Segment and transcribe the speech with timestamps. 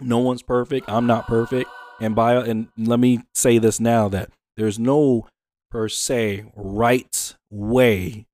[0.00, 0.88] No one's perfect.
[0.88, 1.70] I'm not perfect.
[2.00, 5.28] And by and let me say this now that there's no
[5.70, 8.26] per se right way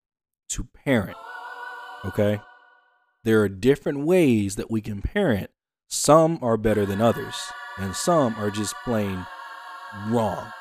[0.51, 1.17] to parent.
[2.05, 2.41] Okay?
[3.25, 5.51] There are different ways that we can parent.
[5.89, 7.35] Some are better than others,
[7.77, 9.27] and some are just plain
[10.07, 10.53] wrong.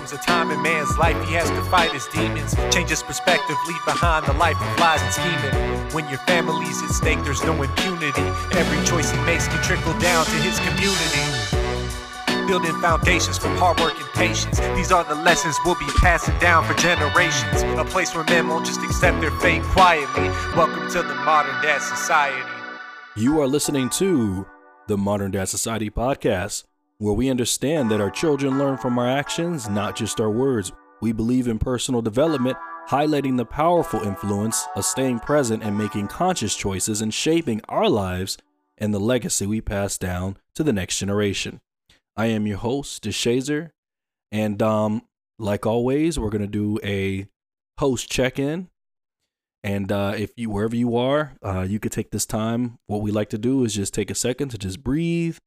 [0.00, 3.56] Comes a time in man's life he has to fight his demons, change his perspective,
[3.68, 5.92] leave behind the life of lies and scheming.
[5.92, 8.22] When your family's at stake, there's no impunity.
[8.56, 12.46] Every choice he makes can trickle down to his community.
[12.46, 14.58] Building foundations from hard work and patience.
[14.74, 17.60] These are the lessons we'll be passing down for generations.
[17.78, 20.28] A place where men won't just accept their fate quietly.
[20.56, 22.48] Welcome to the modern dad society.
[23.16, 24.46] You are listening to
[24.86, 26.64] the Modern Dad Society podcast
[27.00, 30.70] where we understand that our children learn from our actions, not just our words.
[31.00, 32.58] We believe in personal development,
[32.90, 38.36] highlighting the powerful influence of staying present and making conscious choices and shaping our lives
[38.76, 41.62] and the legacy we pass down to the next generation.
[42.18, 43.70] I am your host, Deshazer,
[44.30, 45.00] and um,
[45.38, 47.26] like always, we're gonna do a
[47.78, 48.68] host check-in.
[49.64, 52.78] And uh, if you wherever you are, uh, you could take this time.
[52.88, 55.38] What we like to do is just take a second to just breathe,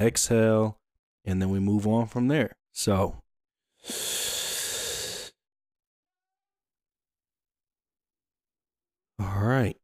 [0.00, 0.78] exhale,
[1.24, 2.56] and then we move on from there.
[2.72, 3.22] So,
[9.18, 9.76] all right.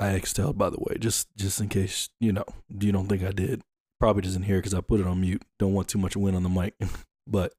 [0.00, 3.30] I exhaled, by the way, just just in case you know you don't think I
[3.30, 3.62] did.
[4.00, 5.42] Probably doesn't hear because I put it on mute.
[5.58, 6.74] Don't want too much wind on the mic,
[7.26, 7.54] but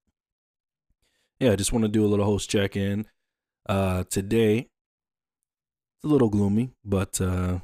[1.40, 3.06] yeah, I just want to do a little host check in.
[3.68, 4.58] Uh, today,
[5.98, 7.60] it's a little gloomy, but uh,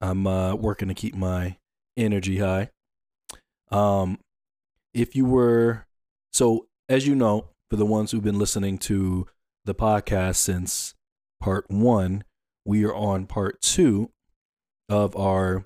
[0.00, 1.56] I'm uh, working to keep my
[1.96, 2.70] energy high.
[3.72, 4.18] Um,
[4.94, 5.86] if you were
[6.32, 9.26] so, as you know, for the ones who've been listening to
[9.64, 10.94] the podcast since
[11.40, 12.24] part one,
[12.64, 14.10] we are on part two
[14.88, 15.64] of our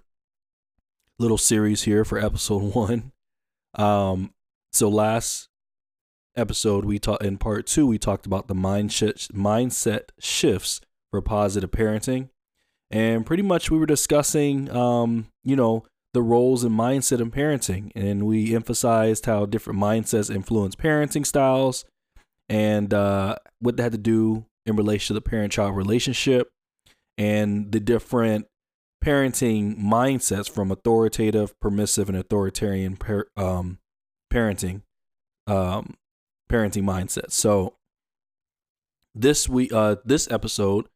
[1.18, 3.12] little series here for episode one.
[3.74, 4.32] Um,
[4.72, 5.48] so last
[6.36, 10.80] episode we talked in part two we talked about the mindset mindset shifts
[11.10, 12.28] for positive parenting,
[12.90, 17.92] and pretty much we were discussing, um, you know, the roles and mindset in parenting.
[17.94, 21.84] And we emphasized how different mindsets influence parenting styles
[22.48, 26.48] and uh, what they had to do in relation to the parent child relationship
[27.18, 28.46] and the different
[29.04, 33.78] parenting mindsets from authoritative, permissive, and authoritarian par- um,
[34.32, 34.82] parenting
[35.46, 35.96] um,
[36.50, 37.32] parenting mindsets.
[37.32, 37.74] So
[39.14, 40.88] this we uh, this episode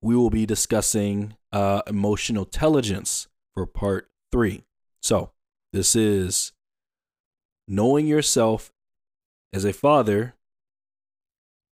[0.00, 4.64] we will be discussing uh, emotional intelligence for part three.
[5.02, 5.30] So,
[5.72, 6.52] this is
[7.68, 8.72] knowing yourself
[9.52, 10.34] as a father,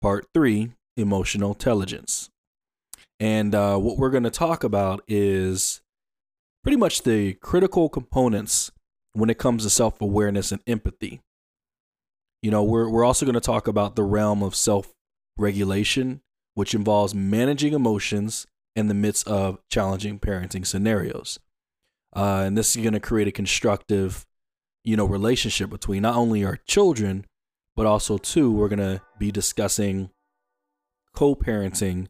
[0.02, 2.30] part three emotional intelligence.
[3.20, 5.82] And uh, what we're going to talk about is
[6.64, 8.72] pretty much the critical components
[9.14, 11.22] when it comes to self awareness and empathy.
[12.42, 14.94] You know, we're, we're also going to talk about the realm of self
[15.38, 16.22] regulation,
[16.54, 21.40] which involves managing emotions in the midst of challenging parenting scenarios.
[22.16, 24.26] Uh, and this is going to create a constructive,
[24.84, 27.26] you know, relationship between not only our children,
[27.76, 30.10] but also too, we're going to be discussing
[31.16, 32.08] co-parenting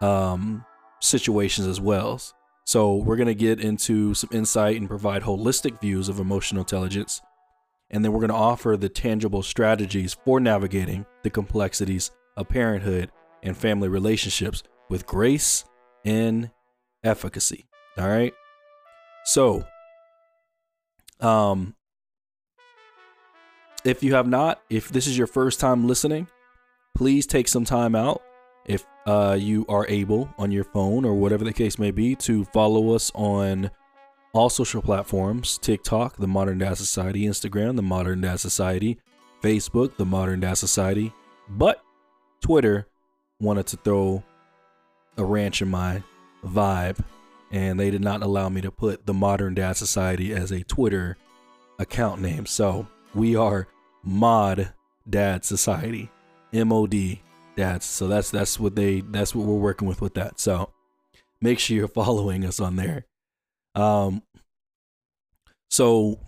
[0.00, 0.64] um,
[1.00, 2.20] situations as well.
[2.64, 7.20] So we're going to get into some insight and provide holistic views of emotional intelligence.
[7.90, 13.10] And then we're going to offer the tangible strategies for navigating the complexities of parenthood
[13.42, 15.64] and family relationships with grace
[16.04, 16.50] and
[17.02, 17.66] efficacy.
[17.98, 18.32] All right.
[19.30, 19.64] So,
[21.20, 21.76] um,
[23.84, 26.26] if you have not, if this is your first time listening,
[26.96, 28.22] please take some time out,
[28.66, 32.44] if uh, you are able on your phone or whatever the case may be, to
[32.46, 33.70] follow us on
[34.32, 38.98] all social platforms TikTok, The Modern Dad Society, Instagram, The Modern Dad Society,
[39.44, 41.12] Facebook, The Modern Dad Society.
[41.48, 41.80] But
[42.40, 42.88] Twitter
[43.38, 44.24] wanted to throw
[45.16, 46.02] a wrench in my
[46.44, 46.98] vibe
[47.50, 51.16] and they did not allow me to put the Modern Dad Society as a Twitter
[51.78, 52.46] account name.
[52.46, 53.66] So we are
[54.04, 54.72] Mod
[55.08, 56.10] Dad Society,
[56.52, 57.22] M O D
[57.56, 57.84] Dads.
[57.86, 60.38] So that's that's what they that's what we're working with with that.
[60.38, 60.70] So
[61.40, 63.06] make sure you're following us on there.
[63.74, 64.22] Um.
[65.68, 66.18] So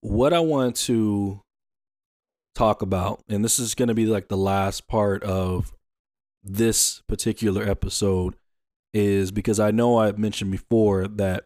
[0.00, 1.42] what I want to
[2.54, 5.72] talk about, and this is going to be like the last part of
[6.42, 8.34] this particular episode
[8.92, 11.44] is because I know I've mentioned before that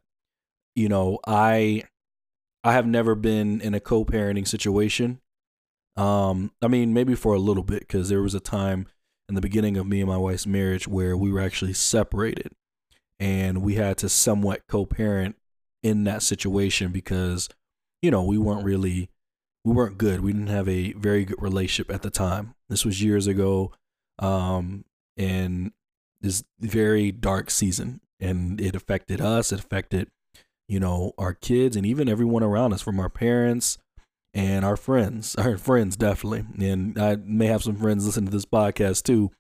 [0.75, 1.85] you know I
[2.63, 5.21] I have never been in a co-parenting situation.
[5.97, 8.87] Um, I mean, maybe for a little bit because there was a time
[9.29, 12.53] in the beginning of me and my wife's marriage where we were actually separated,
[13.21, 15.37] and we had to somewhat co-parent
[15.83, 17.49] in that situation because
[18.03, 19.11] you know we weren't really
[19.65, 20.21] we weren't good.
[20.21, 22.55] We didn't have a very good relationship at the time.
[22.69, 23.73] This was years ago,
[24.19, 24.85] um,
[25.17, 25.73] and
[26.25, 29.53] this very dark season, and it affected us.
[29.53, 30.09] It affected
[30.69, 33.79] you know, our kids and even everyone around us, from our parents
[34.33, 36.45] and our friends, our friends definitely.
[36.59, 39.31] And I may have some friends listen to this podcast too,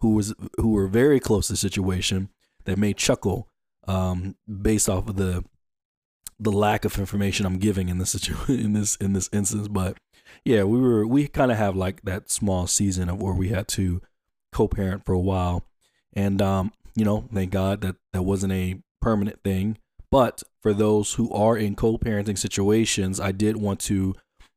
[0.00, 2.30] who was who were very close to the situation
[2.64, 3.48] that may chuckle
[3.88, 5.44] um, based off of the
[6.38, 9.68] the lack of information I'm giving in this situation in this in this instance.
[9.68, 9.98] But
[10.44, 13.68] yeah, we were we kind of have like that small season of where we had
[13.68, 14.02] to
[14.52, 15.64] co-parent for a while,
[16.12, 19.78] and um, you know, thank God that that wasn't a permanent thing.
[20.10, 24.14] But for those who are in co parenting situations, I did want to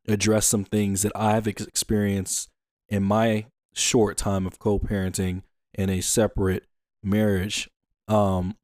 [0.07, 2.49] address some things that I've experienced
[2.89, 5.43] in my short time of co parenting
[5.73, 6.65] in a separate
[7.03, 7.69] marriage.
[8.07, 8.57] Um,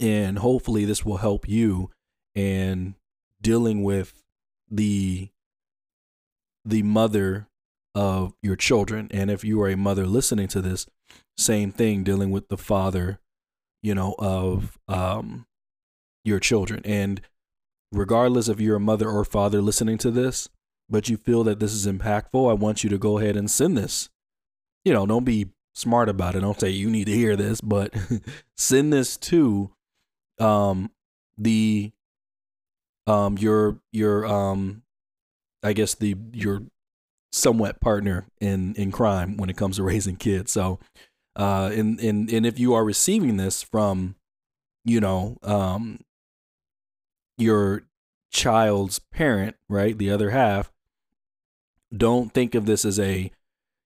[0.00, 1.90] and hopefully, this will help you
[2.34, 2.94] in
[3.40, 4.22] dealing with
[4.70, 5.30] the
[6.64, 7.48] the mother
[7.94, 10.86] of your children and if you are a mother listening to this
[11.38, 13.20] same thing dealing with the father
[13.82, 15.46] you know of um
[16.24, 16.82] your children.
[16.84, 17.20] And
[17.90, 20.48] regardless if you're a mother or father listening to this,
[20.88, 23.76] but you feel that this is impactful, I want you to go ahead and send
[23.76, 24.08] this.
[24.84, 26.40] You know, don't be smart about it.
[26.40, 27.94] Don't say you need to hear this, but
[28.56, 29.70] send this to
[30.38, 30.90] um
[31.36, 31.92] the
[33.06, 34.82] um your your um
[35.62, 36.62] I guess the your
[37.32, 40.52] somewhat partner in in crime when it comes to raising kids.
[40.52, 40.78] So
[41.38, 44.16] uh and and and if you are receiving this from
[44.84, 46.00] you know um
[47.38, 47.84] your
[48.30, 49.96] child's parent, right?
[49.96, 50.70] The other half,
[51.96, 53.30] don't think of this as a,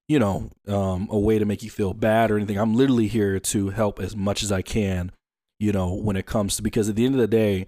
[0.09, 2.59] you know, um, a way to make you feel bad or anything.
[2.59, 5.13] I'm literally here to help as much as I can,
[5.61, 7.67] you know, when it comes to, because at the end of the day,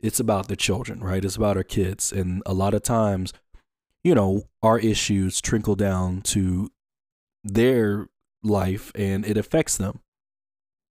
[0.00, 1.24] it's about the children, right?
[1.24, 2.12] It's about our kids.
[2.12, 3.32] And a lot of times,
[4.02, 6.70] you know, our issues trickle down to
[7.44, 8.08] their
[8.42, 10.00] life and it affects them.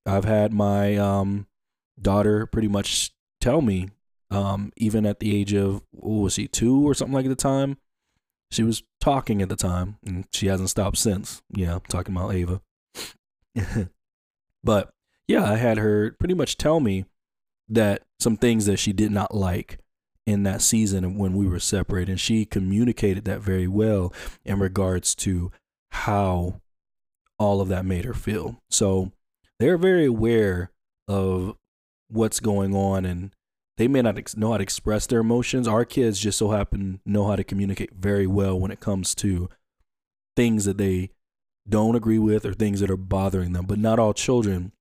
[0.06, 1.48] I've had my um,
[2.00, 3.12] daughter pretty much
[3.42, 3.90] tell me
[4.32, 7.36] um, even at the age of what was she, two or something like at the
[7.36, 7.78] time.
[8.52, 11.42] She was talking at the time, and she hasn't stopped since.
[11.50, 12.62] Yeah, I'm talking about Ava.
[14.64, 14.92] but
[15.28, 17.06] yeah, I had her pretty much tell me
[17.68, 19.80] that some things that she did not like
[20.28, 24.14] in that season when we were separated, and she communicated that very well
[24.44, 25.52] in regards to
[25.90, 26.62] how
[27.38, 28.62] all of that made her feel.
[28.70, 29.12] So
[29.60, 30.72] they're very aware
[31.08, 31.56] of
[32.10, 33.32] what's going on and
[33.78, 35.68] they may not ex- know how to express their emotions.
[35.68, 39.50] Our kids just so happen know how to communicate very well when it comes to
[40.36, 41.10] things that they
[41.68, 43.66] don't agree with or things that are bothering them.
[43.66, 44.72] But not all children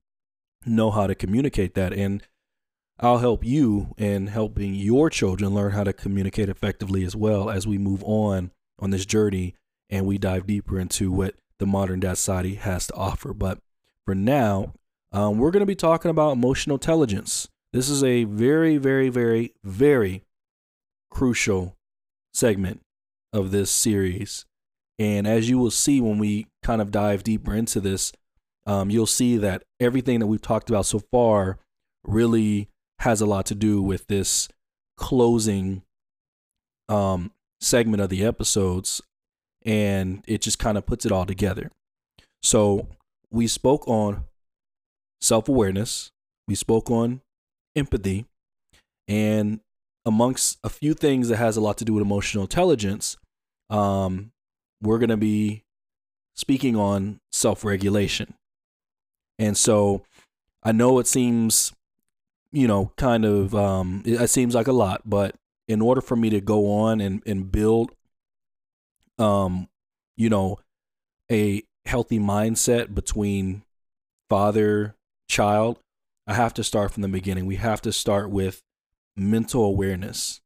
[0.65, 1.93] know how to communicate that.
[1.93, 2.23] And
[3.00, 7.67] I'll help you in helping your children learn how to communicate effectively as well as
[7.67, 9.55] we move on on this journey
[9.91, 13.33] and we dive deeper into what the modern dad society has to offer.
[13.33, 13.59] But
[14.05, 14.75] for now,
[15.12, 17.49] um, we're going to be talking about emotional intelligence.
[17.73, 20.23] This is a very, very, very, very
[21.11, 21.76] crucial
[22.33, 22.81] segment
[23.33, 24.45] of this series.
[24.99, 28.12] And as you will see when we kind of dive deeper into this,
[28.67, 31.59] um, you'll see that everything that we've talked about so far
[32.05, 32.69] really
[33.00, 34.49] has a lot to do with this
[34.97, 35.83] closing
[36.88, 39.02] um, segment of the episodes.
[39.64, 41.71] And it just kind of puts it all together.
[42.42, 42.88] So
[43.30, 44.25] we spoke on
[45.21, 46.11] self awareness,
[46.47, 47.23] we spoke on
[47.75, 48.26] empathy.
[49.09, 49.61] And
[50.06, 53.16] amongst a few things that has a lot to do with emotional intelligence,
[53.71, 54.33] um,
[54.83, 55.64] we're going to be
[56.35, 58.35] speaking on self regulation.
[59.38, 60.02] And so
[60.62, 61.73] I know it seems,
[62.52, 65.35] you know, kind of, um, it, it seems like a lot, but
[65.66, 67.92] in order for me to go on and, and build,
[69.18, 69.68] um,
[70.16, 70.59] you know,
[71.30, 73.62] a healthy mindset between
[74.28, 74.94] father,
[75.28, 75.78] child,
[76.26, 77.47] I have to start from the beginning.
[77.47, 78.62] We have to start with
[79.16, 80.40] mental awareness.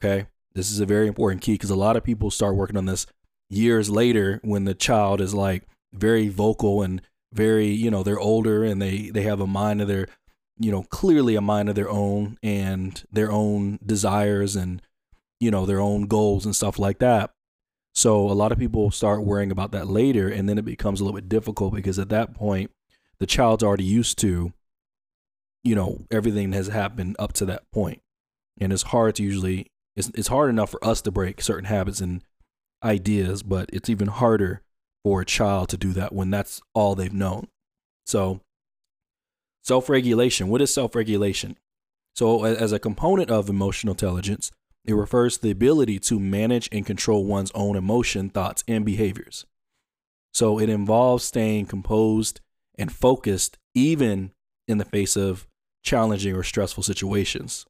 [0.00, 0.26] Okay.
[0.54, 3.06] This is a very important key because a lot of people start working on this
[3.50, 7.02] years later when the child is like very vocal and
[7.32, 10.06] very, you know, they're older and they, they have a mind of their,
[10.58, 14.80] you know, clearly a mind of their own and their own desires and,
[15.40, 17.32] you know, their own goals and stuff like that.
[17.96, 21.04] So a lot of people start worrying about that later and then it becomes a
[21.04, 22.70] little bit difficult because at that point
[23.18, 24.52] the child's already used to,
[25.64, 27.62] you know, everything has happened up to that.
[27.74, 32.02] And it's hard to usually, it's, it's hard enough for us to break certain habits
[32.02, 32.22] and
[32.84, 34.60] ideas, but it's even harder
[35.02, 37.48] for a child to do that when that's all they've known.
[38.04, 38.40] So,
[39.62, 40.48] self regulation.
[40.48, 41.56] What is self regulation?
[42.14, 44.50] So, as a component of emotional intelligence,
[44.86, 49.46] it refers to the ability to manage and control one's own emotion, thoughts, and behaviors.
[50.32, 52.40] So, it involves staying composed
[52.78, 54.32] and focused even
[54.68, 55.46] in the face of
[55.82, 57.66] challenging or stressful situations.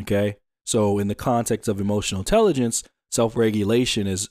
[0.00, 0.36] Okay.
[0.64, 4.30] So, in the context of emotional intelligence, self regulation is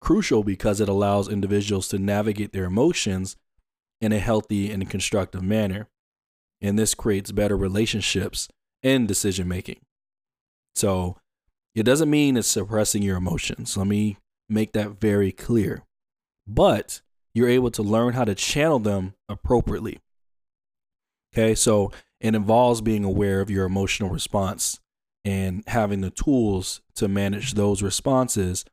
[0.00, 3.36] crucial because it allows individuals to navigate their emotions
[4.00, 5.88] in a healthy and constructive manner.
[6.60, 8.48] And this creates better relationships
[8.82, 9.80] and decision making.
[10.74, 11.16] So,
[11.76, 13.76] it doesn't mean it's suppressing your emotions.
[13.76, 14.16] Let me
[14.48, 15.84] make that very clear.
[16.46, 17.02] But
[17.34, 20.00] you're able to learn how to channel them appropriately.
[21.34, 24.80] Okay, so it involves being aware of your emotional response
[25.22, 28.64] and having the tools to manage those responses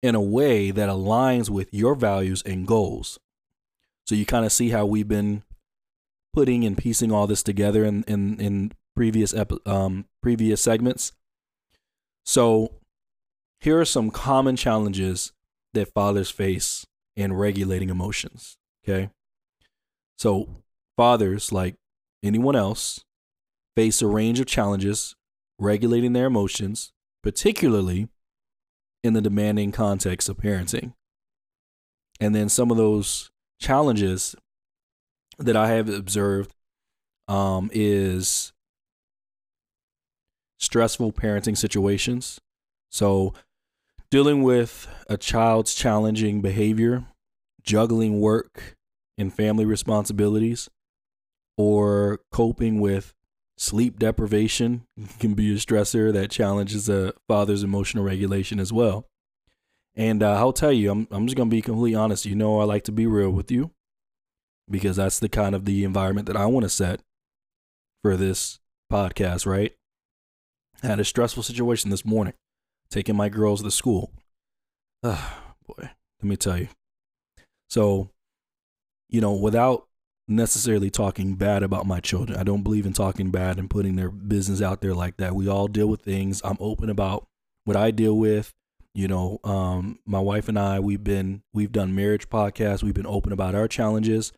[0.00, 3.18] in a way that aligns with your values and goals.
[4.06, 5.42] So you kind of see how we've been
[6.32, 11.12] putting and piecing all this together in in, in previous epi- um, previous segments.
[12.24, 12.72] So
[13.60, 15.32] here are some common challenges
[15.74, 18.56] that fathers face in regulating emotions.
[18.84, 19.10] Okay.
[20.18, 20.48] So
[20.96, 21.76] fathers, like
[22.22, 23.04] anyone else,
[23.76, 25.14] face a range of challenges
[25.58, 28.08] regulating their emotions, particularly
[29.02, 30.94] in the demanding context of parenting.
[32.20, 34.34] And then some of those challenges
[35.38, 36.54] that I have observed
[37.28, 38.53] um, is
[40.64, 42.40] stressful parenting situations.
[42.90, 43.34] So,
[44.10, 47.06] dealing with a child's challenging behavior,
[47.62, 48.76] juggling work
[49.18, 50.68] and family responsibilities,
[51.56, 53.14] or coping with
[53.56, 54.86] sleep deprivation
[55.18, 59.06] can be a stressor that challenges a father's emotional regulation as well.
[59.96, 62.26] And uh, I'll tell you, I'm I'm just gonna be completely honest.
[62.26, 63.70] You know, I like to be real with you
[64.68, 67.00] because that's the kind of the environment that I want to set
[68.02, 68.58] for this
[68.90, 69.46] podcast.
[69.46, 69.72] Right?
[70.82, 72.34] I had a stressful situation this morning,
[72.90, 74.12] taking my girls to school.
[75.02, 76.68] Ah, boy, let me tell you.
[77.68, 78.10] So,
[79.08, 79.86] you know, without
[80.26, 82.38] necessarily talking bad about my children.
[82.38, 85.34] I don't believe in talking bad and putting their business out there like that.
[85.34, 86.40] We all deal with things.
[86.44, 87.26] I'm open about
[87.64, 88.52] what I deal with.
[88.94, 92.82] You know, um, my wife and I, we've been we've done marriage podcasts.
[92.82, 94.32] We've been open about our challenges,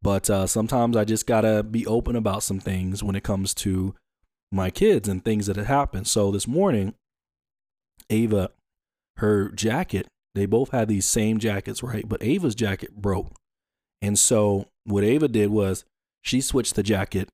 [0.00, 3.96] but uh, sometimes I just gotta be open about some things when it comes to
[4.52, 6.06] my kids and things that had happened.
[6.06, 6.94] So this morning,
[8.10, 8.50] Ava,
[9.18, 12.08] her jacket, they both had these same jackets, right?
[12.08, 13.34] But Ava's jacket broke.
[14.02, 15.84] And so what Ava did was
[16.22, 17.28] she switched the jacket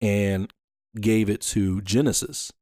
[0.00, 0.52] and
[1.00, 2.52] gave it to Genesis.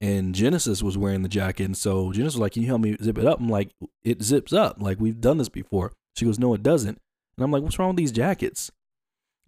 [0.00, 1.64] And Genesis was wearing the jacket.
[1.64, 3.40] And so Genesis was like, Can you help me zip it up?
[3.40, 3.70] I'm like,
[4.02, 4.76] It zips up.
[4.80, 5.92] Like, we've done this before.
[6.16, 6.98] She goes, No, it doesn't.
[7.36, 8.70] And I'm like, What's wrong with these jackets?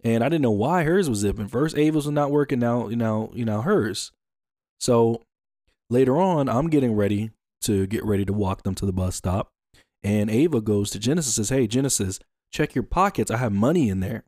[0.03, 1.47] And I didn't know why hers was zipping.
[1.47, 2.59] First, Ava's was not working.
[2.59, 4.11] Now, you know, you know, hers.
[4.79, 5.23] So
[5.89, 9.49] later on, I'm getting ready to get ready to walk them to the bus stop.
[10.03, 12.19] And Ava goes to Genesis says, Hey, Genesis,
[12.51, 13.31] check your pockets.
[13.31, 14.23] I have money in there.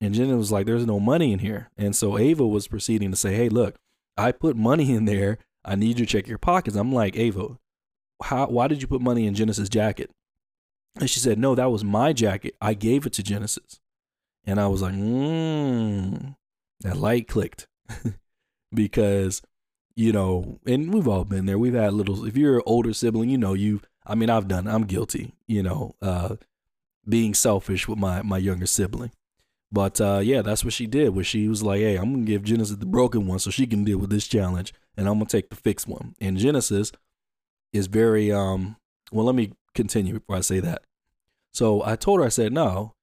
[0.00, 1.70] And Genesis was like, there's no money in here.
[1.78, 3.76] And so Ava was proceeding to say, hey, look,
[4.16, 5.38] I put money in there.
[5.64, 6.76] I need you to check your pockets.
[6.76, 7.58] I'm like, Ava,
[8.22, 10.10] how, why did you put money in Genesis' jacket?
[11.00, 12.54] And she said, no, that was my jacket.
[12.60, 13.80] I gave it to Genesis.
[14.46, 16.36] And I was like, mmm,
[16.80, 17.66] that light clicked.
[18.74, 19.42] because,
[19.94, 21.58] you know, and we've all been there.
[21.58, 24.66] We've had little, if you're an older sibling, you know, you, I mean, I've done,
[24.66, 26.36] I'm guilty, you know, uh,
[27.08, 29.12] being selfish with my my younger sibling.
[29.70, 31.14] But uh, yeah, that's what she did.
[31.14, 33.84] Was she was like, "Hey, I'm gonna give Genesis the broken one so she can
[33.84, 36.92] deal with this challenge, and I'm gonna take the fixed one." And Genesis
[37.72, 38.76] is very um.
[39.12, 40.82] Well, let me continue before I say that.
[41.52, 42.93] So I told her, I said, "No,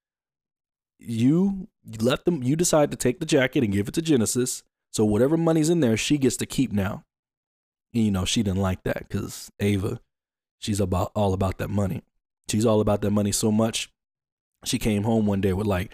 [1.02, 1.68] you
[2.00, 2.44] let them.
[2.44, 4.64] You decide to take the jacket and give it to Genesis.
[4.92, 7.04] So whatever money's in there, she gets to keep now."
[7.94, 10.00] And, you know, she didn't like that because Ava,
[10.60, 12.04] she's about all about that money.
[12.50, 13.92] She's all about that money so much.
[14.64, 15.92] She came home one day with like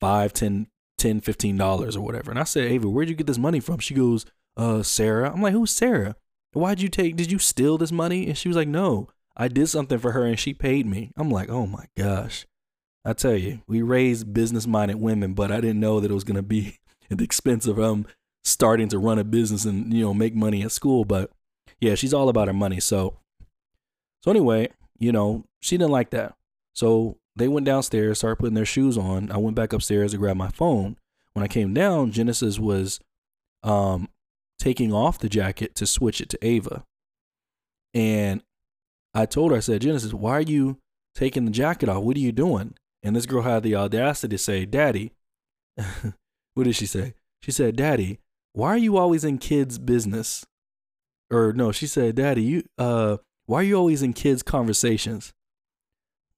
[0.00, 0.66] five, ten,
[0.98, 2.30] ten, fifteen dollars or whatever.
[2.30, 3.78] And I said, Ava, where'd you get this money from?
[3.78, 5.32] She goes, uh, Sarah.
[5.32, 6.16] I'm like, who's Sarah?
[6.52, 8.26] Why'd you take, did you steal this money?
[8.26, 11.12] And she was like, no, I did something for her and she paid me.
[11.16, 12.46] I'm like, oh my gosh.
[13.08, 16.24] I tell you, we raised business minded women, but I didn't know that it was
[16.24, 16.78] going to be
[17.10, 18.06] at the expense of um
[18.44, 21.06] starting to run a business and, you know, make money at school.
[21.06, 21.30] But
[21.80, 22.80] yeah, she's all about her money.
[22.80, 23.18] So,
[24.22, 26.34] so anyway, you know, she didn't like that.
[26.74, 29.32] So they went downstairs, started putting their shoes on.
[29.32, 30.98] I went back upstairs to grab my phone.
[31.32, 33.00] When I came down, Genesis was
[33.62, 34.08] um,
[34.58, 36.84] taking off the jacket to switch it to Ava.
[37.94, 38.42] And
[39.14, 40.78] I told her, I said, Genesis, why are you
[41.14, 42.02] taking the jacket off?
[42.02, 42.74] What are you doing?
[43.02, 45.12] And this girl had the audacity to say, Daddy,
[46.54, 47.14] what did she say?
[47.42, 48.18] She said, Daddy,
[48.52, 50.44] why are you always in kids' business?
[51.30, 55.32] Or no, she said, Daddy, you uh why are you always in kids' conversations?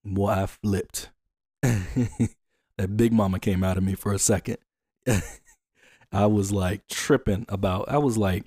[0.05, 1.11] Well, I flipped.
[1.63, 4.59] that big mama came out of me for a second.
[6.13, 8.45] I was like tripping about I was like,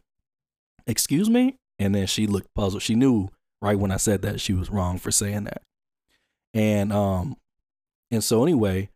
[0.86, 1.58] excuse me?
[1.80, 2.84] And then she looked puzzled.
[2.84, 3.30] She knew
[3.62, 5.64] right when I said that she was wrong for saying that.
[6.54, 7.38] And um
[8.14, 8.90] and so anyway,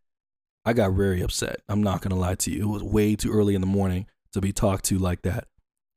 [0.64, 1.62] I got very upset.
[1.68, 2.62] I'm not gonna lie to you.
[2.62, 5.48] It was way too early in the morning to be talked to like that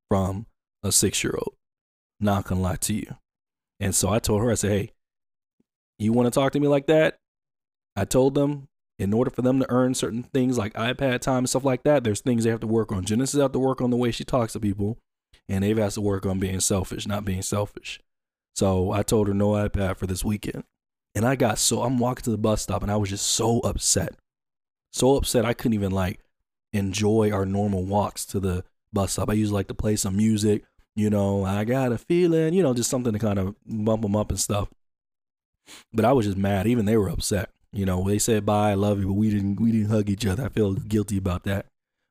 [0.09, 0.47] from
[0.83, 1.55] a six year old.
[2.19, 3.17] Not gonna lie to you.
[3.79, 4.93] And so I told her, I said, Hey,
[5.99, 7.19] you wanna talk to me like that?
[7.95, 11.49] I told them in order for them to earn certain things like iPad time and
[11.51, 13.05] stuff like that, there's things they have to work on.
[13.05, 14.99] Genesis have to work on the way she talks to people,
[15.47, 18.01] and Ava has to work on being selfish, not being selfish.
[18.55, 20.65] So I told her no iPad for this weekend.
[21.15, 23.61] And I got so I'm walking to the bus stop and I was just so
[23.61, 24.15] upset.
[24.93, 26.21] So upset I couldn't even like
[26.73, 29.31] enjoy our normal walks to the bus stop.
[29.31, 30.65] I usually like to play some music,
[30.95, 34.17] you know, I got a feeling, you know, just something to kind of bump them
[34.17, 34.69] up and stuff.
[35.93, 36.67] But I was just mad.
[36.67, 37.51] Even they were upset.
[37.73, 40.27] You know, they said bye, I love you, but we didn't we didn't hug each
[40.27, 40.45] other.
[40.45, 41.67] I feel guilty about that.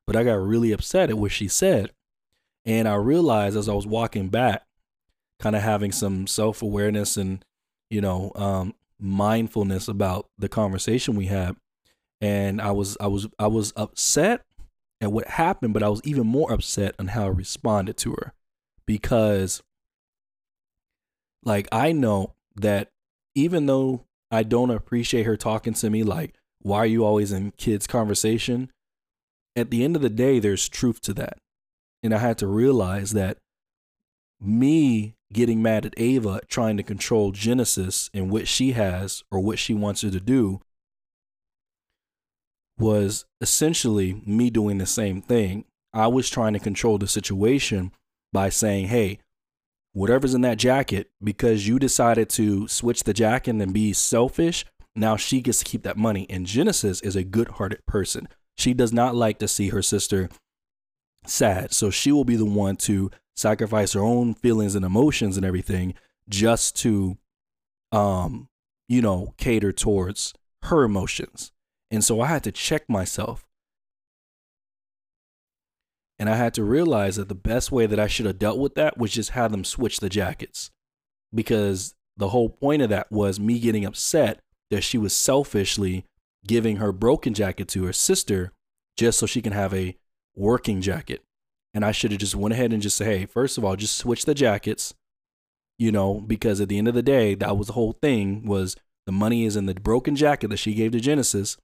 [0.06, 1.92] But I got really upset at what she said.
[2.64, 4.64] And I realized as I was walking back,
[5.38, 7.44] kind of having some self-awareness and,
[7.88, 11.56] you know, um, mindfulness about the conversation we had.
[12.20, 14.42] And I was I was I was upset
[15.00, 18.32] at what happened, but I was even more upset on how I responded to her.
[18.86, 19.62] Because
[21.42, 22.90] like I know that
[23.34, 27.52] even though I don't appreciate her talking to me like, why are you always in
[27.52, 28.70] kids' conversation?
[29.56, 31.38] At the end of the day, there's truth to that.
[32.02, 33.38] And I had to realize that
[34.40, 39.58] me getting mad at Ava trying to control Genesis and what she has or what
[39.58, 40.60] she wants her to do
[42.78, 45.64] was essentially me doing the same thing.
[45.92, 47.92] I was trying to control the situation
[48.32, 49.18] by saying, hey,
[49.92, 54.64] whatever's in that jacket because you decided to switch the jacket and be selfish.
[54.96, 56.26] Now she gets to keep that money.
[56.30, 58.28] And Genesis is a good hearted person.
[58.56, 60.28] She does not like to see her sister
[61.26, 61.72] sad.
[61.72, 65.94] So she will be the one to sacrifice her own feelings and emotions and everything
[66.28, 67.16] just to,
[67.92, 68.48] um,
[68.88, 71.52] you know, cater towards her emotions.
[71.90, 73.46] And so I had to check myself
[76.20, 78.74] and I had to realize that the best way that I should have dealt with
[78.74, 80.70] that was just have them switch the jackets.
[81.34, 84.40] Because the whole point of that was me getting upset
[84.70, 86.04] that she was selfishly
[86.46, 88.52] giving her broken jacket to her sister
[88.98, 89.96] just so she can have a
[90.36, 91.22] working jacket.
[91.72, 93.96] And I should have just went ahead and just said, hey, first of all, just
[93.96, 94.92] switch the jackets,
[95.78, 98.76] you know, because at the end of the day, that was the whole thing was
[99.06, 101.56] the money is in the broken jacket that she gave to Genesis.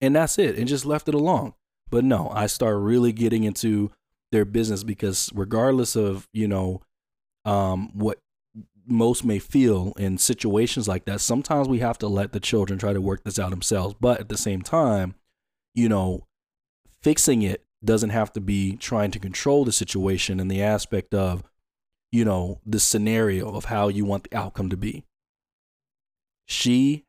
[0.00, 0.56] And that's it.
[0.56, 1.54] And just left it alone.
[1.90, 3.90] But no, I start really getting into
[4.32, 6.82] their business because regardless of, you know,
[7.44, 8.18] um, what
[8.86, 12.92] most may feel in situations like that, sometimes we have to let the children try
[12.92, 13.94] to work this out themselves.
[14.00, 15.14] But at the same time,
[15.74, 16.26] you know,
[17.02, 21.42] fixing it doesn't have to be trying to control the situation in the aspect of,
[22.10, 25.04] you know, the scenario of how you want the outcome to be.
[26.46, 27.04] She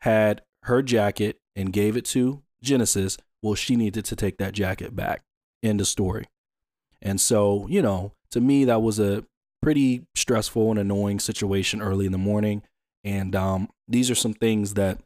[0.00, 4.96] had her jacket and gave it to Genesis well, she needed to take that jacket
[4.96, 5.22] back.
[5.62, 6.26] End of story.
[7.00, 9.24] And so, you know, to me, that was a
[9.62, 12.62] pretty stressful and annoying situation early in the morning.
[13.04, 14.98] And um, these are some things that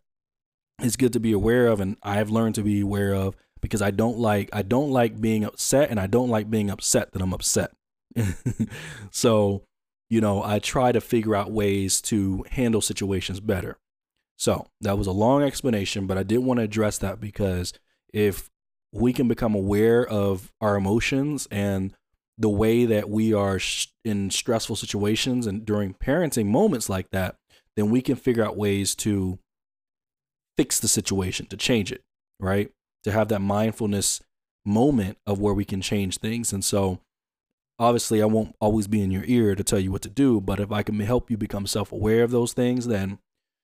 [0.81, 3.91] it's good to be aware of, and I've learned to be aware of because I
[3.91, 7.33] don't like I don't like being upset, and I don't like being upset that I'm
[7.33, 7.73] upset.
[9.11, 9.63] so,
[10.11, 13.79] you know, I try to figure out ways to handle situations better.
[14.37, 17.73] So that was a long explanation, but I did want to address that because
[18.13, 18.51] if
[18.93, 21.95] we can become aware of our emotions and
[22.37, 23.61] the way that we are
[24.05, 27.37] in stressful situations and during parenting moments like that,
[27.77, 29.39] then we can figure out ways to
[30.57, 32.03] fix the situation, to change it,
[32.41, 32.71] right?
[33.05, 34.21] To have that mindfulness
[34.65, 36.53] moment of where we can change things.
[36.53, 37.01] And so,
[37.79, 40.61] obviously, I won't always be in your ear to tell you what to do, but
[40.61, 43.19] if I can help you become self aware of those things, then,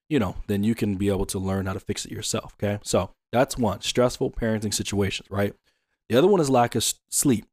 [0.09, 2.55] you know, then you can be able to learn how to fix it yourself.
[2.55, 2.81] Okay.
[2.83, 5.55] So, that's one stressful parenting situations, right?
[6.09, 7.45] The other one is lack of sleep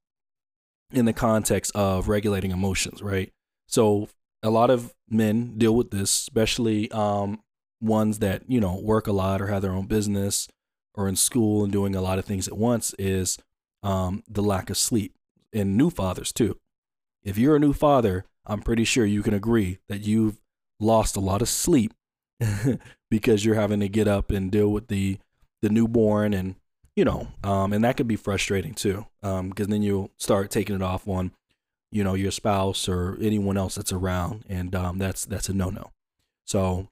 [0.92, 3.32] in the context of regulating emotions, right?
[3.68, 4.10] So
[4.42, 7.42] a lot of men deal with this, especially um,
[7.82, 10.48] ones that you know work a lot or have their own business
[10.96, 13.38] or in school and doing a lot of things at once is
[13.84, 15.14] um, the lack of sleep
[15.54, 16.58] and new fathers too.
[17.24, 20.40] If you're a new father i'm pretty sure you can agree that you've
[20.80, 21.94] lost a lot of sleep
[23.10, 25.18] because you're having to get up and deal with the
[25.62, 26.56] the newborn and
[26.96, 30.76] you know um, and that could be frustrating too because um, then you'll start taking
[30.76, 31.32] it off on
[31.92, 35.92] you know your spouse or anyone else that's around and um, that's that's a no-no.
[36.46, 36.90] So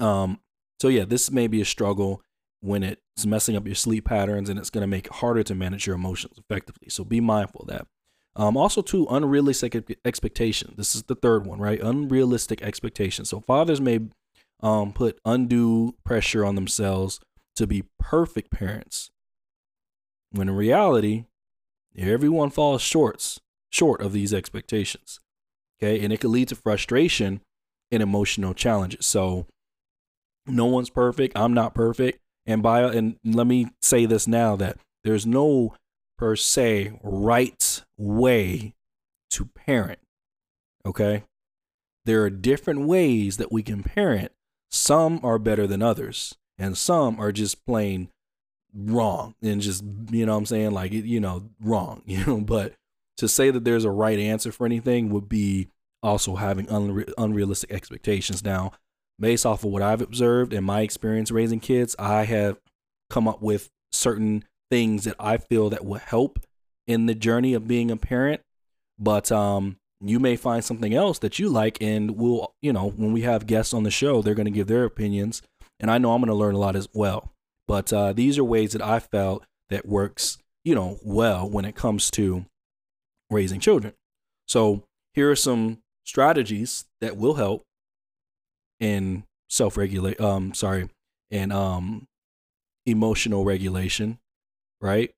[0.00, 0.40] um
[0.80, 2.22] so yeah this may be a struggle
[2.64, 5.54] when it's messing up your sleep patterns and it's going to make it harder to
[5.54, 7.86] manage your emotions effectively so be mindful of that
[8.36, 10.76] um, also, too, unrealistic expectations.
[10.76, 11.80] This is the third one, right?
[11.80, 13.30] Unrealistic expectations.
[13.30, 14.00] So fathers may
[14.60, 17.20] um, put undue pressure on themselves
[17.56, 19.10] to be perfect parents,
[20.32, 21.26] when in reality,
[21.96, 23.38] everyone falls short
[23.70, 25.20] short of these expectations.
[25.78, 27.40] Okay, and it could lead to frustration
[27.90, 29.06] and emotional challenges.
[29.06, 29.46] So,
[30.46, 31.36] no one's perfect.
[31.36, 32.20] I'm not perfect.
[32.46, 35.74] And by and let me say this now that there's no
[36.18, 38.74] per se right way
[39.30, 39.98] to parent.
[40.86, 41.24] Okay?
[42.04, 44.32] There are different ways that we can parent.
[44.70, 48.08] Some are better than others, and some are just plain
[48.74, 50.72] wrong and just, you know what I'm saying?
[50.72, 52.74] Like, you know, wrong, you know, but
[53.18, 55.68] to say that there's a right answer for anything would be
[56.02, 58.44] also having unre- unrealistic expectations.
[58.44, 58.72] Now,
[59.18, 62.58] based off of what I've observed and my experience raising kids, I have
[63.10, 66.40] come up with certain things that I feel that will help
[66.86, 68.40] in the journey of being a parent.
[68.98, 73.12] But um, you may find something else that you like, and we'll, you know, when
[73.12, 75.42] we have guests on the show, they're going to give their opinions,
[75.80, 77.32] and I know I'm going to learn a lot as well.
[77.66, 81.74] But uh, these are ways that I felt that works, you know, well when it
[81.74, 82.44] comes to
[83.30, 83.94] raising children.
[84.46, 87.62] So here are some strategies that will help
[88.80, 90.20] in self-regulate.
[90.20, 90.88] Um, sorry,
[91.30, 92.08] in um,
[92.86, 94.18] emotional regulation
[94.84, 95.14] right?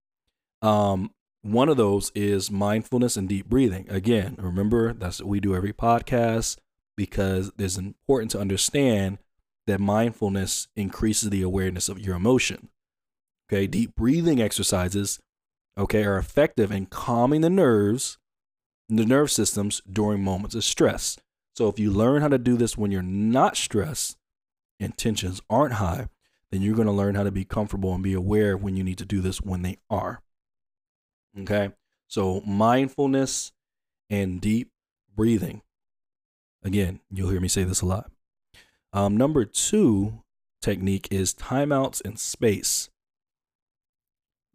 [0.62, 1.10] Um,
[1.42, 3.86] one of those is mindfulness and deep breathing.
[3.90, 6.56] Again, remember that's what we do every podcast
[6.96, 9.18] because it's important to understand
[9.66, 12.68] that mindfulness increases the awareness of your emotion.
[13.48, 15.20] Okay, deep breathing exercises,
[15.76, 18.18] okay, are effective in calming the nerves,
[18.88, 21.18] the nerve systems during moments of stress.
[21.56, 24.18] So if you learn how to do this when you're not stressed
[24.78, 26.08] and tensions aren't high,
[26.50, 28.98] then you're going to learn how to be comfortable and be aware when you need
[28.98, 30.20] to do this when they are.
[31.40, 31.70] Okay.
[32.08, 33.52] So mindfulness
[34.10, 34.70] and deep
[35.14, 35.62] breathing.
[36.62, 38.10] Again, you'll hear me say this a lot.
[38.92, 40.22] Um, number two
[40.60, 42.90] technique is timeouts and space.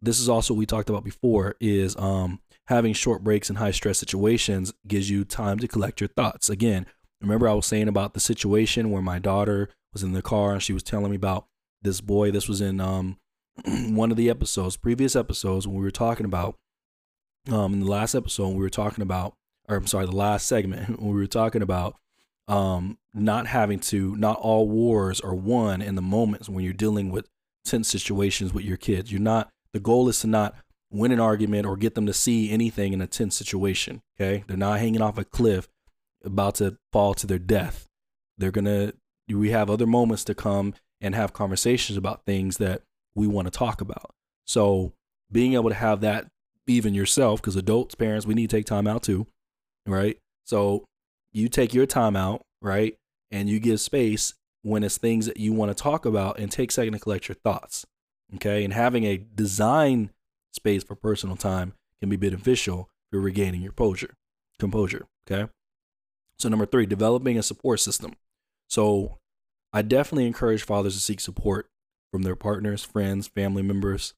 [0.00, 3.70] This is also what we talked about before is um, having short breaks in high
[3.70, 6.48] stress situations gives you time to collect your thoughts.
[6.48, 6.86] Again,
[7.20, 10.62] remember I was saying about the situation where my daughter was in the car and
[10.62, 11.46] she was telling me about
[11.82, 12.30] this boy.
[12.30, 13.18] This was in um,
[13.66, 16.56] one of the episodes, previous episodes, when we were talking about
[17.50, 19.34] um, in the last episode, we were talking about,
[19.68, 21.96] or I'm sorry, the last segment, when we were talking about
[22.48, 27.10] um, not having to, not all wars are won in the moments when you're dealing
[27.10, 27.28] with
[27.64, 29.10] tense situations with your kids.
[29.10, 30.54] You're not, the goal is to not
[30.92, 34.02] win an argument or get them to see anything in a tense situation.
[34.20, 34.44] Okay.
[34.46, 35.68] They're not hanging off a cliff
[36.24, 37.88] about to fall to their death.
[38.38, 38.94] They're going to,
[39.28, 42.82] we have other moments to come and have conversations about things that
[43.14, 44.14] we want to talk about.
[44.46, 44.92] So
[45.30, 46.26] being able to have that
[46.66, 49.26] even yourself, because adults, parents, we need to take time out too,
[49.86, 50.18] right?
[50.44, 50.84] So
[51.32, 52.94] you take your time out, right?
[53.30, 56.70] And you give space when it's things that you want to talk about and take
[56.70, 57.86] second to collect your thoughts.
[58.36, 58.64] Okay.
[58.64, 60.10] And having a design
[60.52, 64.14] space for personal time can be beneficial for regaining your posure,
[64.58, 65.06] composure.
[65.30, 65.50] Okay.
[66.38, 68.14] So number three, developing a support system.
[68.68, 69.18] So
[69.72, 71.68] I definitely encourage fathers to seek support
[72.10, 74.14] from their partners, friends, family members,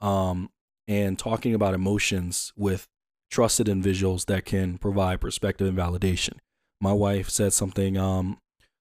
[0.00, 0.50] um,
[0.88, 2.88] and talking about emotions with
[3.30, 6.34] trusted individuals that can provide perspective and validation.
[6.80, 8.38] My wife said something um,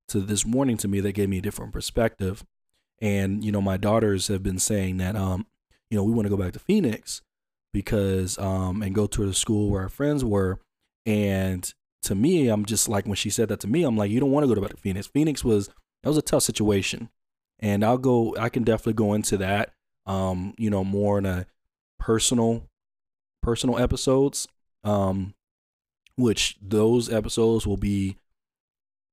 [0.09, 2.45] to this morning to me that gave me a different perspective.
[3.01, 5.47] And, you know, my daughters have been saying that, um,
[5.89, 7.21] you know, we want to go back to Phoenix
[7.73, 10.59] because, um, and go to the school where our friends were.
[11.05, 11.71] And
[12.03, 14.31] to me, I'm just like, when she said that to me, I'm like, you don't
[14.31, 15.07] want to go back to Phoenix.
[15.07, 15.67] Phoenix was
[16.03, 17.09] that was a tough situation.
[17.59, 19.71] And I'll go, I can definitely go into that,
[20.05, 21.45] um, you know, more in a
[21.99, 22.69] personal,
[23.41, 24.47] personal episodes,
[24.83, 25.33] um,
[26.15, 28.17] which those episodes will be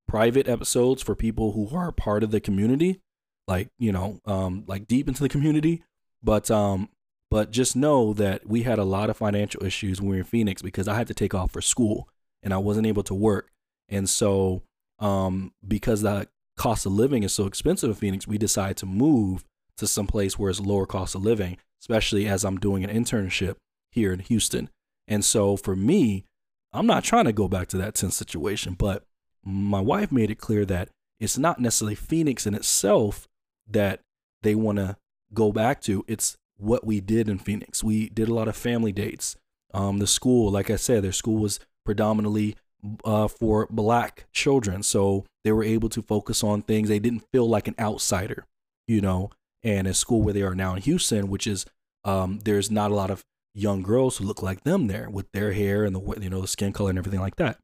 [0.06, 3.00] private episodes for people who are part of the community,
[3.48, 5.82] like, you know, um, like deep into the community.
[6.22, 6.88] But, um,
[7.30, 10.24] but just know that we had a lot of financial issues when we were in
[10.24, 12.08] Phoenix because I had to take off for school
[12.42, 13.50] and I wasn't able to work.
[13.88, 14.62] And so,
[14.98, 19.44] um, because the cost of living is so expensive in Phoenix, we decided to move
[19.78, 23.56] to some place where it's lower cost of living, especially as I'm doing an internship
[23.90, 24.70] here in Houston.
[25.08, 26.24] And so for me,
[26.72, 29.04] I'm not trying to go back to that tense situation, but
[29.44, 33.28] my wife made it clear that it's not necessarily Phoenix in itself
[33.68, 34.00] that
[34.42, 34.96] they want to
[35.34, 36.04] go back to.
[36.08, 37.82] It's what we did in Phoenix.
[37.82, 39.36] We did a lot of family dates.
[39.74, 42.56] Um, the school, like I said, their school was predominantly
[43.04, 44.82] uh, for black children.
[44.82, 46.88] So they were able to focus on things.
[46.88, 48.46] They didn't feel like an outsider,
[48.86, 49.30] you know.
[49.64, 51.64] And a school where they are now in Houston, which is
[52.04, 55.52] um, there's not a lot of young girls who look like them there with their
[55.52, 57.58] hair and the you know the skin color and everything like that.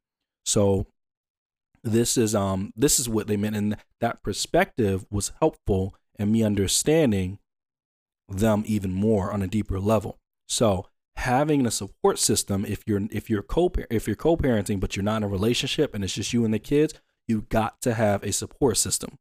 [0.45, 0.87] So
[1.83, 6.43] this is um this is what they meant, and that perspective was helpful in me
[6.43, 7.39] understanding
[8.29, 10.17] them even more on a deeper level.
[10.47, 10.87] So
[11.19, 15.17] having a support system if you're if you're co if you're co-parenting but you're not
[15.17, 16.93] in a relationship and it's just you and the kids
[17.27, 19.17] you got to have a support system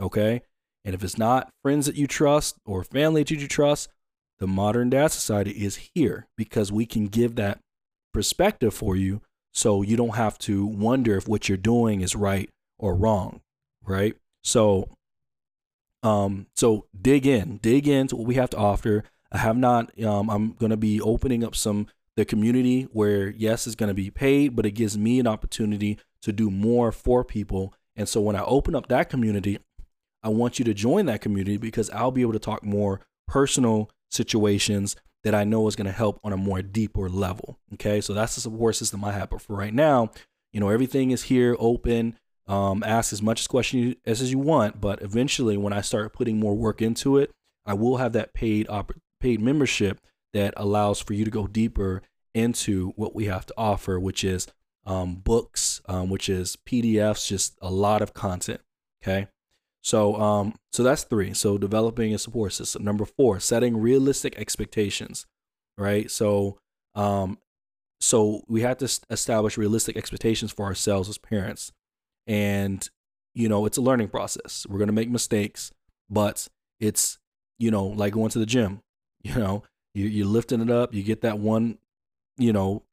[0.00, 0.42] okay
[0.84, 3.88] and if it's not friends that you trust or family that you trust
[4.38, 7.58] the modern dad society is here because we can give that
[8.14, 9.20] perspective for you
[9.52, 13.40] so you don't have to wonder if what you're doing is right or wrong
[13.84, 14.88] right so
[16.02, 19.90] um so dig in dig into what we have to offer I have not.
[20.02, 21.86] Um, I'm going to be opening up some
[22.16, 25.98] the community where yes, it's going to be paid, but it gives me an opportunity
[26.22, 27.72] to do more for people.
[27.96, 29.58] And so when I open up that community,
[30.22, 33.90] I want you to join that community because I'll be able to talk more personal
[34.10, 37.58] situations that I know is going to help on a more deeper level.
[37.74, 39.30] Okay, so that's the support system I have.
[39.30, 40.10] But for right now,
[40.52, 42.18] you know, everything is here open.
[42.50, 46.40] Um, ask as much questions as, as you want, but eventually, when I start putting
[46.40, 47.30] more work into it,
[47.64, 50.00] I will have that paid op- paid membership
[50.32, 52.02] that allows for you to go deeper
[52.34, 54.48] into what we have to offer, which is
[54.84, 58.60] um, books, um, which is PDFs, just a lot of content.
[59.02, 59.28] Okay.
[59.82, 61.32] So, um, so that's three.
[61.32, 62.84] So developing a support system.
[62.84, 65.26] Number four, setting realistic expectations.
[65.78, 66.10] Right.
[66.10, 66.58] So,
[66.94, 67.38] um,
[68.00, 71.72] so we have to establish realistic expectations for ourselves as parents,
[72.30, 72.88] and
[73.34, 74.64] you know it's a learning process.
[74.68, 75.72] We're gonna make mistakes,
[76.08, 77.18] but it's
[77.58, 78.80] you know like going to the gym.
[79.22, 80.94] You know, you, you're lifting it up.
[80.94, 81.76] You get that one,
[82.38, 82.84] you know,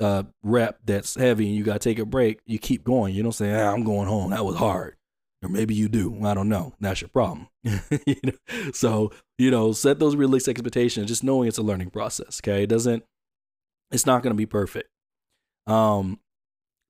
[0.00, 2.40] uh, rep that's heavy, and you got to take a break.
[2.46, 3.14] You keep going.
[3.14, 4.30] You don't say, ah, "I'm going home.
[4.30, 4.96] That was hard."
[5.42, 6.24] Or maybe you do.
[6.24, 6.72] I don't know.
[6.80, 7.48] That's your problem.
[7.62, 8.70] you know?
[8.72, 11.06] So you know, set those realistic expectations.
[11.06, 12.40] Just knowing it's a learning process.
[12.42, 13.04] Okay, it doesn't.
[13.90, 14.88] It's not going to be perfect.
[15.66, 16.18] Um,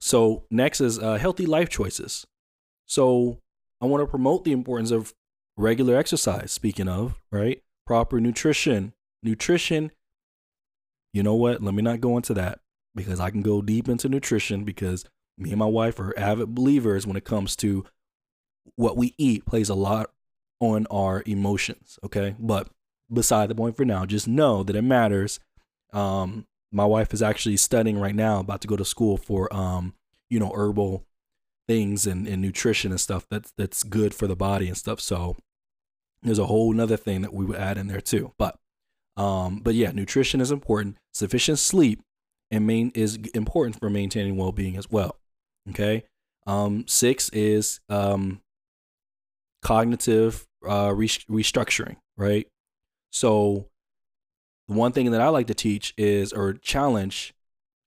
[0.04, 2.26] so next is uh, healthy life choices.
[2.84, 3.38] So
[3.80, 5.14] I want to promote the importance of
[5.56, 6.52] regular exercise.
[6.52, 8.92] Speaking of right, proper nutrition.
[9.22, 9.92] Nutrition,
[11.14, 11.62] you know what?
[11.62, 12.58] Let me not go into that
[12.94, 15.06] because I can go deep into nutrition because
[15.38, 17.86] me and my wife are avid believers when it comes to
[18.76, 20.10] what we eat plays a lot
[20.60, 21.98] on our emotions.
[22.04, 22.36] Okay.
[22.38, 22.68] But
[23.10, 25.40] beside the point for now, just know that it matters.
[25.94, 29.94] Um, my wife is actually studying right now, about to go to school for, um,
[30.28, 31.06] you know, herbal
[31.66, 35.00] things and, and nutrition and stuff that's that's good for the body and stuff.
[35.00, 35.36] So
[36.22, 38.32] there's a whole nother thing that we would add in there too.
[38.38, 38.58] But
[39.16, 40.98] um, but yeah, nutrition is important.
[41.12, 42.02] Sufficient sleep
[42.50, 45.18] and main is important for maintaining well-being as well.
[45.70, 46.04] Okay.
[46.46, 48.40] Um, six is um,
[49.62, 52.46] cognitive uh, restructuring, right?
[53.10, 53.68] So
[54.66, 57.34] one thing that I like to teach is or challenge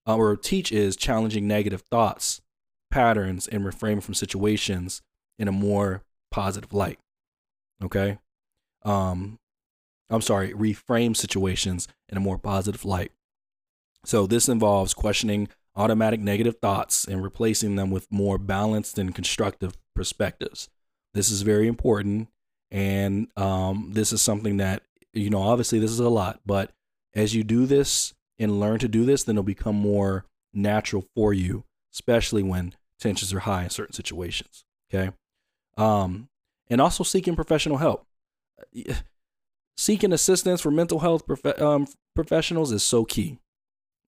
[0.07, 2.41] uh, or teach is challenging negative thoughts,
[2.89, 5.01] patterns, and reframing from situations
[5.37, 6.99] in a more positive light.
[7.83, 8.17] Okay
[8.87, 9.39] um,
[10.09, 13.11] I'm sorry, reframe situations in a more positive light.
[14.05, 19.77] So this involves questioning automatic negative thoughts and replacing them with more balanced and constructive
[19.93, 20.69] perspectives.
[21.13, 22.29] This is very important,
[22.71, 24.83] and um, this is something that
[25.17, 25.41] you know.
[25.41, 26.71] Obviously, this is a lot, but
[27.13, 31.33] as you do this and learn to do this, then it'll become more natural for
[31.33, 34.65] you, especially when tensions are high in certain situations.
[34.93, 35.11] Okay,
[35.77, 36.29] um,
[36.69, 38.05] and also seeking professional help
[39.77, 43.39] seeking assistance for mental health prof- um, professionals is so key.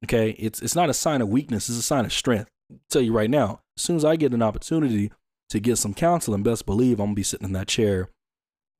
[0.06, 2.50] Okay, it's it's not a sign of weakness; it's a sign of strength.
[2.72, 5.12] I'll tell you right now, as soon as I get an opportunity
[5.50, 8.10] to get some counseling, best believe I'm gonna be sitting in that chair,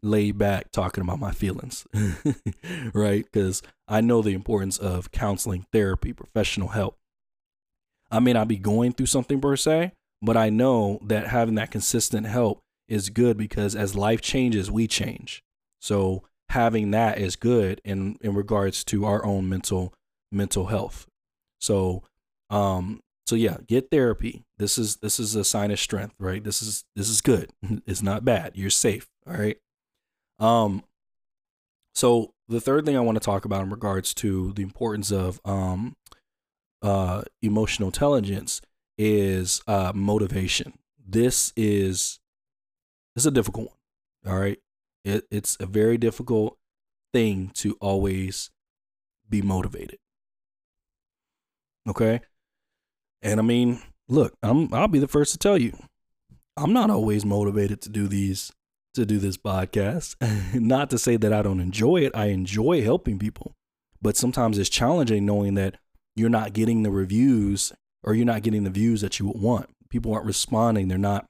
[0.02, 1.86] laid back, talking about my feelings,
[2.94, 3.26] right?
[3.26, 6.98] Because I know the importance of counseling, therapy, professional help.
[8.12, 11.72] I may not be going through something per se, but I know that having that
[11.72, 15.44] consistent help is good because as life changes, we change.
[15.80, 19.94] So having that is good in in regards to our own mental
[20.32, 21.08] mental health.
[21.60, 22.04] So
[22.50, 24.44] um So yeah, get therapy.
[24.58, 26.44] This is this is a sign of strength, right?
[26.44, 27.52] This is this is good.
[27.86, 28.54] It's not bad.
[28.56, 29.58] You're safe, all right?
[30.40, 30.84] Um
[31.94, 35.40] so the third thing I want to talk about in regards to the importance of
[35.46, 35.96] um
[36.82, 38.62] uh emotional intelligence
[38.98, 40.74] is uh motivation.
[41.06, 42.20] This is
[43.16, 43.68] this is a difficult
[44.24, 44.34] one.
[44.34, 44.60] All right.
[45.06, 46.58] It, it's a very difficult
[47.14, 48.52] thing to always
[49.30, 49.98] be motivated.
[51.88, 52.22] Okay.
[53.22, 55.78] And I mean, look, I'm I'll be the first to tell you,
[56.56, 58.52] I'm not always motivated to do these
[59.00, 60.16] to do this podcast.
[60.54, 62.12] not to say that I don't enjoy it.
[62.16, 63.56] I enjoy helping people.
[64.02, 65.78] But sometimes it's challenging knowing that
[66.16, 69.70] you're not getting the reviews or you're not getting the views that you want.
[69.90, 70.88] People aren't responding.
[70.88, 71.26] They're not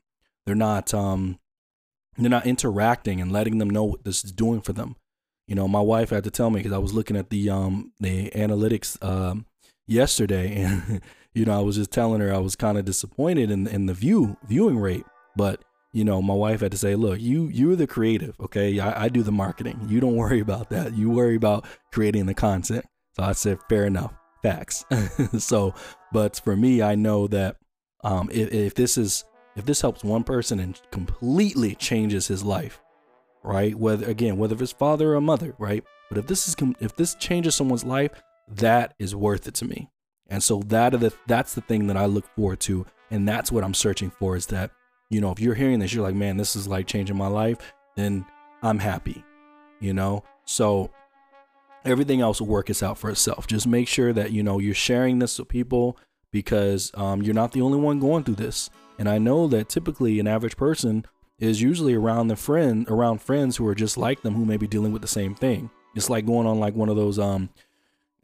[0.46, 1.40] they're not um
[2.18, 4.96] they're not interacting and letting them know what this is doing for them.
[5.48, 7.94] You know, my wife had to tell me because I was looking at the um
[8.00, 9.46] the analytics um
[9.88, 11.02] yesterday and
[11.34, 13.94] you know, I was just telling her I was kind of disappointed in in the
[13.94, 15.06] view viewing rate,
[15.36, 18.80] but you know, my wife had to say, "Look, you you're the creative, okay?
[18.80, 19.88] I, I do the marketing.
[19.88, 20.94] You don't worry about that.
[20.94, 24.86] You worry about creating the content." So I said, "Fair enough, facts."
[25.40, 25.74] so,
[26.12, 27.58] but for me, I know that
[28.04, 29.24] um, if, if this is
[29.56, 32.82] if this helps one person and completely changes his life,
[33.44, 33.76] right?
[33.76, 35.84] Whether again, whether it's father or mother, right?
[36.10, 38.12] But if this is if this changes someone's life,
[38.48, 39.90] that is worth it to me.
[40.30, 43.64] And so that the that's the thing that I look forward to, and that's what
[43.64, 44.36] I'm searching for.
[44.36, 44.72] Is that
[45.10, 47.58] you know if you're hearing this, you're like, man, this is like changing my life,
[47.96, 48.26] then
[48.62, 49.24] I'm happy,
[49.80, 50.24] you know.
[50.46, 50.90] So
[51.86, 53.48] everything else will work itself out for itself.
[53.48, 55.98] Just make sure that you know you're sharing this with people
[56.32, 58.70] because um, you're not the only one going through this.
[58.98, 61.06] And I know that typically an average person
[61.40, 64.68] is usually around the friend around friends who are just like them who may be
[64.68, 65.70] dealing with the same thing.
[65.96, 67.50] It's like going on like one of those um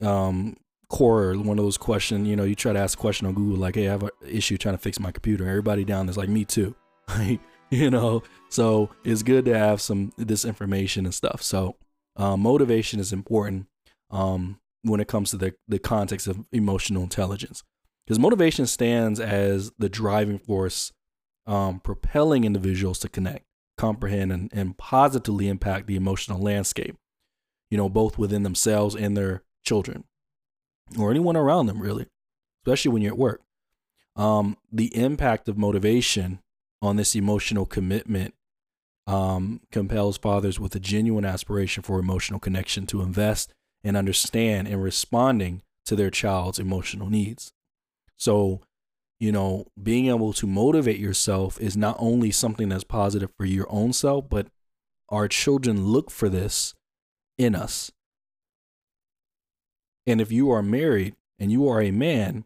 [0.01, 0.57] um
[0.91, 3.33] Quora or one of those questions, you know you try to ask a question on
[3.33, 5.47] google like hey i have an issue trying to fix my computer.
[5.47, 6.75] Everybody down there's like me too.
[7.71, 11.41] You know so it's good to have some this information and stuff.
[11.41, 11.75] So
[12.15, 13.65] uh, motivation is important
[14.11, 17.63] um, when it comes to the, the context of emotional intelligence.
[18.05, 20.93] Because motivation stands as the driving force
[21.47, 23.45] um, propelling individuals to connect
[23.77, 26.95] comprehend and, and positively impact the emotional landscape
[27.69, 30.05] you know both within themselves and their children
[30.97, 32.05] or anyone around them really
[32.65, 33.41] especially when you're at work
[34.15, 36.39] um, the impact of motivation
[36.81, 38.33] on this emotional commitment
[39.07, 43.53] um, compels fathers with a genuine aspiration for emotional connection to invest
[43.83, 47.51] and understand in responding to their child's emotional needs
[48.17, 48.61] so,
[49.19, 53.67] you know, being able to motivate yourself is not only something that's positive for your
[53.69, 54.47] own self, but
[55.09, 56.73] our children look for this
[57.37, 57.91] in us.
[60.07, 62.45] And if you are married and you are a man,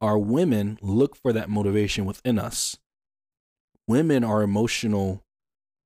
[0.00, 2.76] our women look for that motivation within us.
[3.86, 5.24] Women are emotional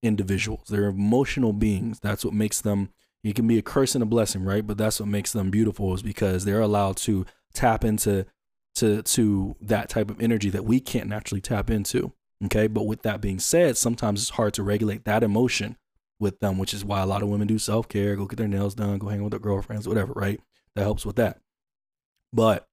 [0.03, 0.69] individuals.
[0.69, 2.01] They're emotional beings.
[2.01, 2.91] That's what makes them
[3.25, 4.67] it can be a curse and a blessing, right?
[4.67, 8.27] But that's what makes them beautiful is because they're allowed to tap into
[8.77, 12.13] to to that type of energy that we can't naturally tap into.
[12.45, 12.67] Okay.
[12.67, 15.77] But with that being said, sometimes it's hard to regulate that emotion
[16.21, 18.49] with them, which is why a lot of women do self care, go get their
[18.49, 20.41] nails done, go hang with their girlfriends, whatever, right?
[20.75, 21.39] That helps with that.
[22.33, 22.67] But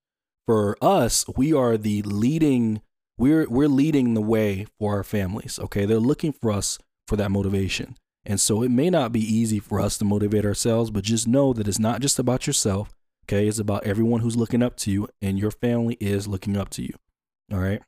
[0.48, 2.82] for us, we are the leading,
[3.18, 5.60] we're we're leading the way for our families.
[5.60, 5.86] Okay.
[5.86, 7.96] They're looking for us for that motivation.
[8.26, 11.54] And so it may not be easy for us to motivate ourselves, but just know
[11.54, 12.94] that it's not just about yourself.
[13.26, 13.48] Okay.
[13.48, 16.82] It's about everyone who's looking up to you, and your family is looking up to
[16.82, 16.94] you.
[17.52, 17.82] All right.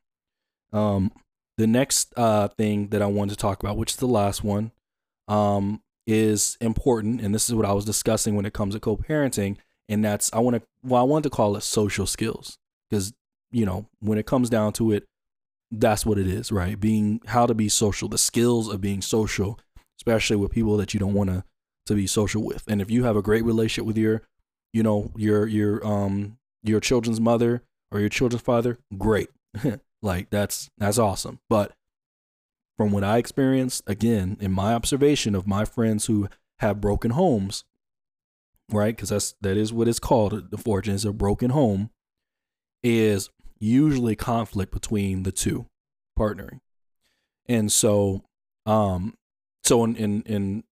[0.72, 1.12] Um,
[1.56, 4.72] the next uh, thing that I wanted to talk about, which is the last one,
[5.28, 9.56] um, is important, and this is what I was discussing when it comes to co-parenting,
[9.88, 13.12] and that's I want to well I want to call it social skills because
[13.50, 15.04] you know when it comes down to it,
[15.70, 16.78] that's what it is, right?
[16.78, 19.58] Being how to be social, the skills of being social,
[19.98, 21.44] especially with people that you don't want to
[21.86, 24.22] to be social with, and if you have a great relationship with your
[24.72, 29.28] you know your your um your children's mother or your children's father great.
[30.02, 31.38] Like that's that's awesome.
[31.48, 31.72] But
[32.76, 36.28] from what i experienced again in my observation of my friends who
[36.58, 37.64] have broken homes
[38.70, 41.90] right because that's that is what it's called the fortune is a broken home
[42.82, 45.66] is usually conflict between the two
[46.18, 46.60] partnering
[47.46, 48.22] and so
[48.66, 49.14] um
[49.62, 50.64] so in in in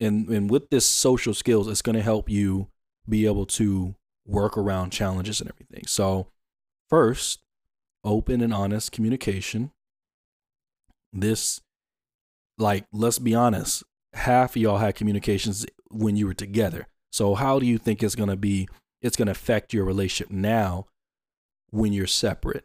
[0.00, 2.68] in, in with this social skills it's going to help you
[3.08, 3.94] be able to
[4.28, 5.86] work around challenges and everything.
[5.86, 6.28] So,
[6.88, 7.40] first,
[8.04, 9.72] open and honest communication.
[11.12, 11.62] This,
[12.58, 13.82] like, let's be honest,
[14.12, 16.86] half of y'all had communications when you were together.
[17.10, 18.68] So, how do you think it's going to be?
[19.00, 20.86] It's going to affect your relationship now
[21.70, 22.64] when you're separate.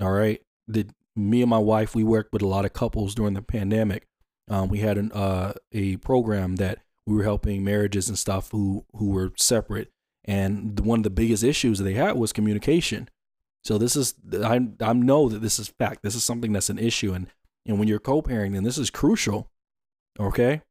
[0.00, 0.40] All right.
[0.66, 4.06] The, me and my wife, we worked with a lot of couples during the pandemic.
[4.48, 8.84] Um, we had an, uh, a program that we were helping marriages and stuff who
[8.94, 9.90] who were separate,
[10.24, 13.08] and one of the biggest issues they had was communication.
[13.64, 16.02] So this is I I know that this is fact.
[16.02, 17.26] This is something that's an issue, and
[17.66, 19.50] and when you're co-parenting, then this is crucial.
[20.20, 20.62] Okay,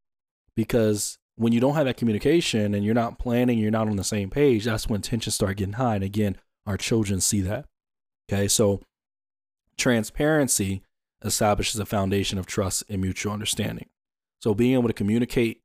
[0.55, 4.03] because when you don't have that communication and you're not planning, you're not on the
[4.03, 5.95] same page, that's when tensions start getting high.
[5.95, 7.65] And again, our children see that.
[8.29, 8.81] Okay, so
[9.77, 10.81] transparency
[11.23, 13.88] establishes a foundation of trust and mutual understanding.
[14.41, 15.61] So being able to communicate,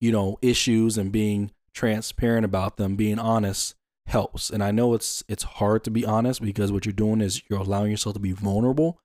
[0.00, 3.74] you know, issues and being transparent about them, being honest
[4.06, 4.50] helps.
[4.50, 7.58] And I know it's it's hard to be honest because what you're doing is you're
[7.58, 9.00] allowing yourself to be vulnerable,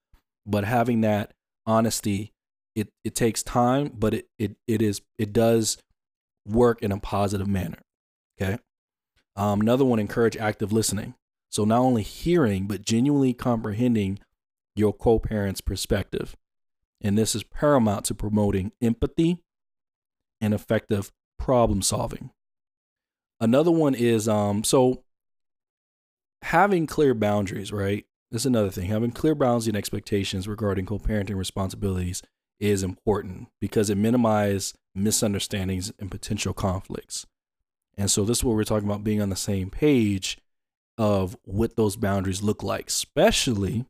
[0.45, 1.33] but having that
[1.65, 2.33] honesty
[2.75, 5.77] it it takes time, but it it it is it does
[6.45, 7.79] work in a positive manner.
[8.41, 8.57] Okay.
[9.35, 11.15] Um, another one, encourage active listening.
[11.49, 14.19] So not only hearing, but genuinely comprehending
[14.75, 16.35] your co-parent's perspective.
[17.01, 19.37] And this is paramount to promoting empathy
[20.41, 22.31] and effective problem solving.
[23.39, 25.03] Another one is um so
[26.41, 28.05] having clear boundaries, right?
[28.31, 28.89] This is another thing.
[28.89, 32.21] Having clear boundaries and expectations regarding co-parenting responsibilities
[32.63, 37.25] is important because it minimizes misunderstandings and potential conflicts.
[37.97, 40.37] And so this is what we're talking about being on the same page
[40.97, 43.85] of what those boundaries look like, especially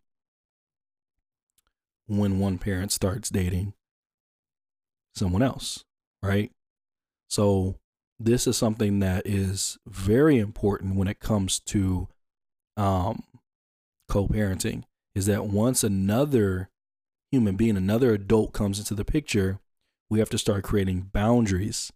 [2.08, 3.74] when one parent starts dating
[5.14, 5.86] someone else,
[6.24, 6.52] right?
[7.30, 7.76] So
[8.20, 12.08] this is something that is very important when it comes to
[12.76, 13.24] um,
[14.10, 16.70] co-parenting is that once another
[17.34, 19.60] human being, another adult comes into the picture,
[20.08, 21.92] we have to start creating boundaries.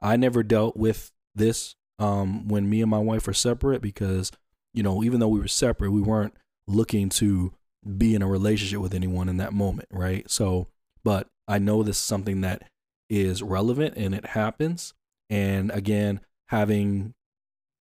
[0.00, 4.32] I never dealt with this um, when me and my wife were separate because,
[4.72, 6.32] you know, even though we were separate, we weren't
[6.66, 7.52] looking to
[7.98, 10.28] be in a relationship with anyone in that moment, right?
[10.30, 10.68] So,
[11.04, 12.62] but I know this is something that
[13.10, 14.94] is relevant and it happens.
[15.28, 17.12] And again, having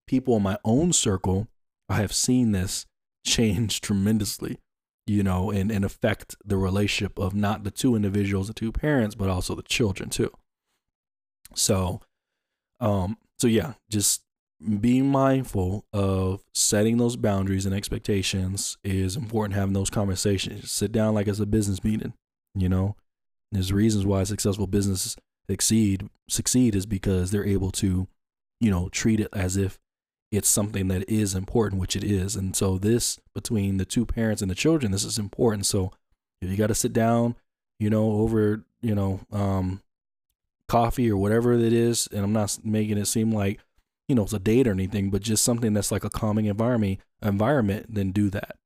[0.09, 1.47] people in my own circle,
[1.89, 2.85] I have seen this
[3.25, 4.59] change tremendously
[5.07, 9.15] you know, and, and affect the relationship of not the two individuals, the two parents,
[9.15, 10.31] but also the children too.
[11.55, 12.01] So,
[12.81, 14.23] um, so yeah, just
[14.81, 19.55] being mindful of setting those boundaries and expectations is important.
[19.55, 22.15] Having those conversations, sit down like it's a business meeting.
[22.55, 22.97] You know,
[23.53, 25.17] there's reasons why successful businesses
[25.49, 26.09] succeed.
[26.29, 28.09] Succeed is because they're able to,
[28.61, 29.79] you know, treat it as if
[30.37, 32.37] it's something that is important, which it is.
[32.37, 35.67] And so this between the two parents and the children, this is important.
[35.67, 35.93] So
[36.41, 37.37] if you got to sit down,
[37.79, 39.83] you know, over, you know, um,
[40.69, 43.61] coffee or whatever it is, and I'm not making it seem like,
[44.09, 47.01] you know, it's a date or anything, but just something that's like a calming environment,
[47.23, 48.57] environment, then do that.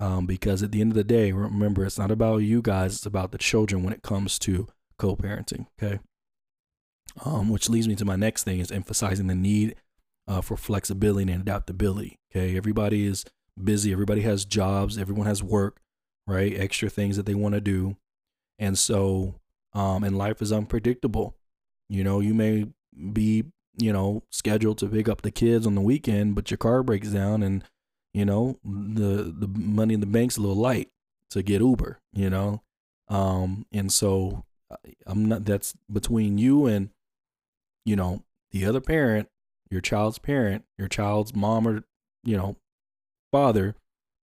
[0.00, 3.06] Um, because at the end of the day, remember, it's not about you guys; it's
[3.06, 4.66] about the children when it comes to
[4.98, 5.66] co-parenting.
[5.80, 6.00] Okay.
[7.24, 9.76] Um, which leads me to my next thing is emphasizing the need
[10.26, 12.18] uh, for flexibility and adaptability.
[12.30, 13.24] Okay, everybody is
[13.62, 13.92] busy.
[13.92, 14.98] Everybody has jobs.
[14.98, 15.80] Everyone has work,
[16.26, 16.54] right?
[16.56, 17.96] Extra things that they want to do,
[18.58, 19.34] and so
[19.74, 21.36] um, and life is unpredictable.
[21.88, 22.66] You know, you may
[23.12, 23.44] be
[23.78, 27.08] you know scheduled to pick up the kids on the weekend, but your car breaks
[27.08, 27.64] down, and
[28.14, 30.90] you know the the money in the bank's a little light
[31.30, 32.00] to get Uber.
[32.12, 32.62] You know,
[33.08, 34.44] um, and so
[35.06, 35.44] I'm not.
[35.44, 36.90] That's between you and
[37.84, 39.28] you know the other parent
[39.72, 41.82] your child's parent, your child's mom or,
[42.22, 42.56] you know,
[43.32, 43.74] father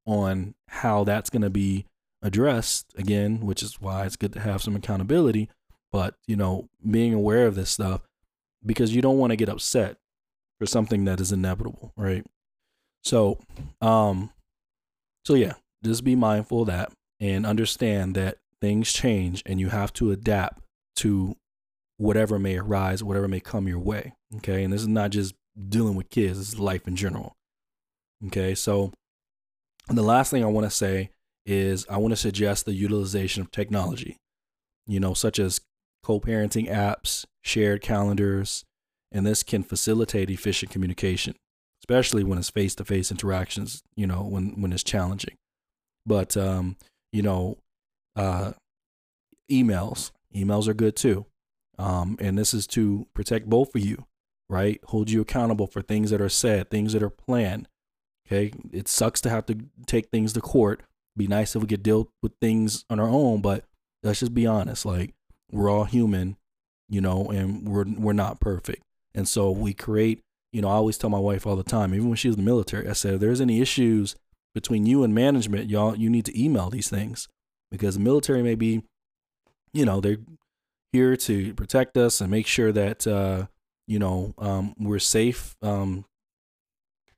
[0.05, 1.85] on how that's going to be
[2.21, 5.49] addressed again, which is why it's good to have some accountability,
[5.91, 8.01] but, you know, being aware of this stuff
[8.65, 9.97] because you don't want to get upset
[10.59, 12.25] for something that is inevitable, right?
[13.03, 13.39] So,
[13.81, 14.31] um
[15.25, 19.93] so yeah, just be mindful of that and understand that things change and you have
[19.93, 20.61] to adapt
[20.97, 21.35] to
[21.97, 24.13] whatever may arise, whatever may come your way.
[24.37, 24.63] Okay.
[24.63, 25.35] And this is not just
[25.67, 26.37] dealing with kids.
[26.37, 27.35] This is life in general.
[28.27, 28.91] Okay, so
[29.87, 31.11] the last thing I want to say
[31.45, 34.17] is I want to suggest the utilization of technology,
[34.85, 35.61] you know, such as
[36.03, 38.65] co parenting apps, shared calendars,
[39.11, 41.35] and this can facilitate efficient communication,
[41.81, 45.35] especially when it's face to face interactions, you know, when, when it's challenging.
[46.05, 46.75] But, um,
[47.11, 47.57] you know,
[48.15, 48.51] uh,
[49.49, 51.25] emails, emails are good too.
[51.77, 54.05] Um, and this is to protect both of you
[54.49, 54.79] right?
[54.85, 57.67] Hold you accountable for things that are said, things that are planned.
[58.27, 58.51] Okay.
[58.71, 60.81] It sucks to have to take things to court.
[61.15, 63.65] Be nice if we could deal with things on our own, but
[64.03, 64.85] let's just be honest.
[64.85, 65.13] Like
[65.51, 66.37] we're all human,
[66.87, 68.83] you know, and we're we're not perfect.
[69.15, 70.21] And so we create,
[70.53, 72.43] you know, I always tell my wife all the time, even when she was in
[72.43, 74.15] the military, I said, if there's any issues
[74.53, 77.27] between you and management, y'all, you need to email these things
[77.71, 78.83] because the military may be,
[79.73, 80.17] you know, they're
[80.93, 83.47] here to protect us and make sure that, uh,
[83.89, 85.55] you know, um, we're safe.
[85.61, 86.05] Um,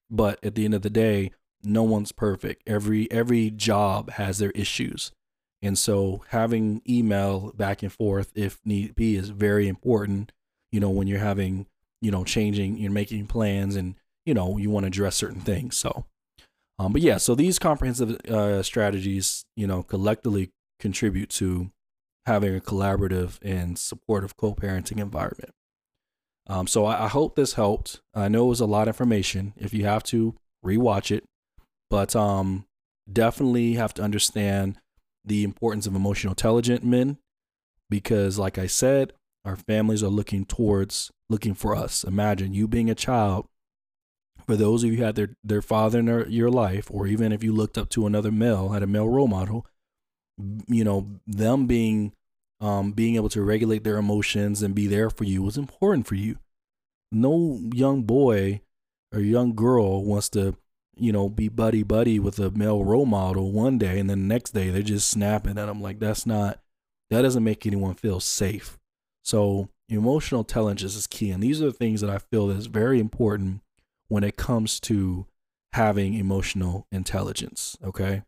[0.10, 1.32] but at the end of the day,
[1.64, 2.64] no one's perfect.
[2.68, 5.12] Every every job has their issues.
[5.62, 10.32] And so having email back and forth if need be is very important,
[10.72, 11.68] you know, when you're having,
[12.02, 13.94] you know, changing, you're making plans and,
[14.26, 15.78] you know, you want to address certain things.
[15.78, 16.06] So
[16.82, 20.50] um, but yeah, so these comprehensive uh, strategies, you know, collectively
[20.80, 21.70] contribute to
[22.26, 25.52] having a collaborative and supportive co-parenting environment.
[26.52, 28.02] Um, so I, I, hope this helped.
[28.14, 29.54] I know it was a lot of information.
[29.56, 30.36] If you have to
[30.66, 31.24] rewatch it,
[31.90, 32.66] but um,
[33.12, 34.78] definitely have to understand
[35.24, 37.20] the importance of emotional intelligent men
[37.90, 39.14] because, like I said,
[39.46, 42.04] our families are looking towards looking for us.
[42.04, 43.46] Imagine you being a child
[44.46, 47.32] for those of you who had their, their father in their, your life, or even
[47.32, 49.66] if you looked up to another male, had a male role model,
[50.68, 52.12] you know, them being
[52.62, 56.16] um, being able to regulate their emotions and be there for you was important for
[56.16, 56.38] you.
[57.12, 58.62] No young boy
[59.12, 60.56] or young girl wants to,
[60.96, 64.34] you know, be buddy buddy with a male role model one day and then the
[64.34, 65.82] next day they're just snapping at them.
[65.82, 66.60] Like that's not
[67.10, 68.78] that doesn't make anyone feel safe.
[69.24, 71.32] So emotional intelligence is key.
[71.32, 73.62] And these are the things that I feel is very important
[74.08, 75.26] when it comes to
[75.74, 77.78] having emotional intelligence.
[77.84, 78.22] Okay.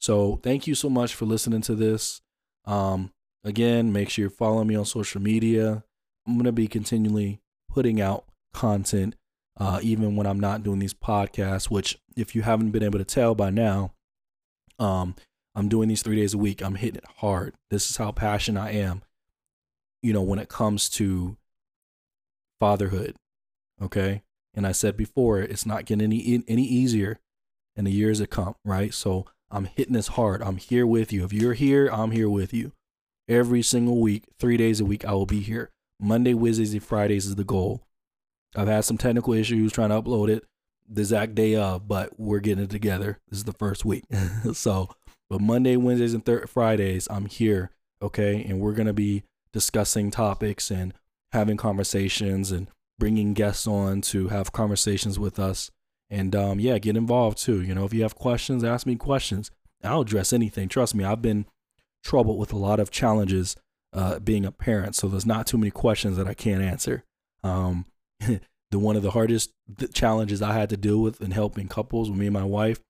[0.00, 2.20] So thank you so much for listening to this.
[2.64, 3.12] Um,
[3.44, 5.84] again, make sure you follow me on social media.
[6.26, 9.16] I'm going to be continually putting out content,
[9.58, 13.04] uh, even when I'm not doing these podcasts, which, if you haven't been able to
[13.04, 13.92] tell by now,
[14.78, 15.14] um,
[15.54, 16.62] I'm doing these three days a week.
[16.62, 17.54] I'm hitting it hard.
[17.70, 19.02] This is how passionate I am,
[20.02, 21.36] you know, when it comes to
[22.58, 23.16] fatherhood.
[23.82, 24.22] Okay.
[24.54, 27.20] And I said before, it's not getting any any easier
[27.76, 28.92] in the years to come, right?
[28.92, 30.42] So I'm hitting this hard.
[30.42, 31.24] I'm here with you.
[31.24, 32.72] If you're here, I'm here with you.
[33.28, 35.70] Every single week, three days a week, I will be here.
[36.00, 37.82] Monday, Wednesdays, and Fridays is the goal.
[38.56, 40.44] I've had some technical issues trying to upload it
[40.88, 43.18] the exact day of, but we're getting it together.
[43.28, 44.04] This is the first week.
[44.52, 44.88] so,
[45.28, 47.70] but Monday, Wednesdays, and thir- Fridays, I'm here.
[48.02, 48.44] Okay.
[48.44, 50.92] And we're going to be discussing topics and
[51.32, 52.68] having conversations and
[52.98, 55.70] bringing guests on to have conversations with us.
[56.08, 57.62] And um, yeah, get involved too.
[57.62, 59.50] You know, if you have questions, ask me questions.
[59.84, 60.68] I'll address anything.
[60.68, 61.46] Trust me, I've been
[62.04, 63.56] troubled with a lot of challenges
[63.92, 64.94] uh, being a parent.
[64.94, 67.04] So there's not too many questions that I can't answer.
[67.42, 67.86] Um,
[68.20, 69.50] the one of the hardest
[69.92, 72.80] challenges I had to deal with in helping couples with me and my wife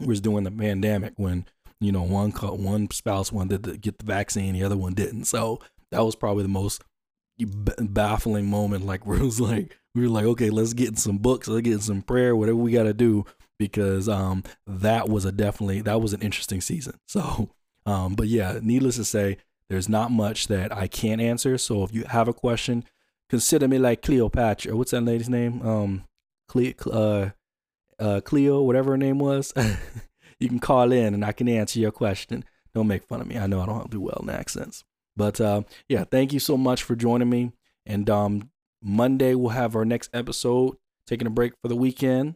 [0.00, 1.46] was during the pandemic when
[1.80, 5.24] you know one one spouse wanted to get the vaccine, the other one didn't.
[5.24, 5.60] So
[5.90, 6.82] that was probably the most
[7.38, 11.48] baffling moment like where it was like we were like okay let's get some books
[11.48, 13.24] let's get some prayer whatever we got to do
[13.58, 17.50] because um that was a definitely that was an interesting season so
[17.86, 19.36] um but yeah needless to say
[19.68, 21.56] there's not much that I can't answer.
[21.58, 22.84] So if you have a question
[23.30, 24.76] consider me like Cleopatra.
[24.76, 25.66] What's that lady's name?
[25.66, 26.04] Um
[26.48, 27.30] Cle- uh
[27.98, 29.52] uh Cleo whatever her name was.
[30.40, 32.44] You can call in and I can answer your question.
[32.74, 33.38] Don't make fun of me.
[33.38, 34.84] I know I don't do well in accents.
[35.16, 37.52] But uh, yeah, thank you so much for joining me.
[37.86, 38.50] And um,
[38.82, 40.76] Monday we'll have our next episode,
[41.06, 42.34] taking a break for the weekend.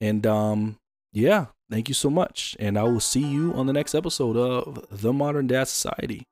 [0.00, 0.78] And um,
[1.12, 2.56] yeah, thank you so much.
[2.60, 6.26] And I will see you on the next episode of The Modern Dad Society.